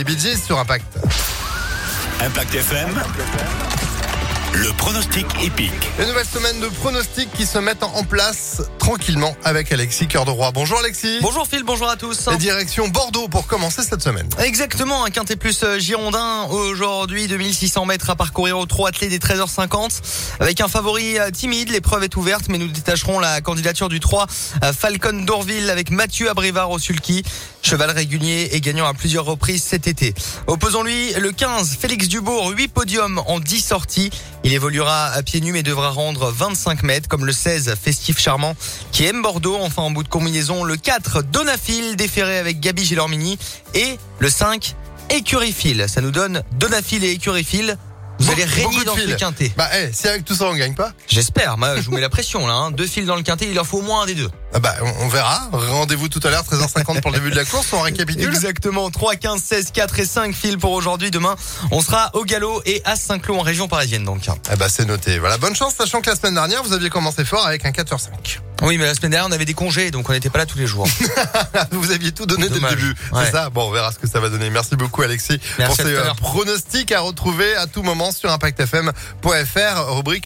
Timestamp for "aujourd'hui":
16.50-17.28, 60.72-61.10